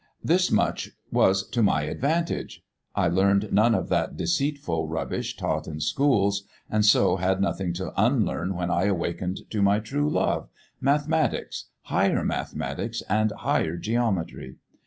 [0.23, 2.63] This much was to my advantage;
[2.95, 7.93] I learned none of that deceitful rubbish taught in schools, and so had nothing to
[7.95, 14.55] unlearn when I awakened to my true love mathematics, higher mathematics and higher geometry.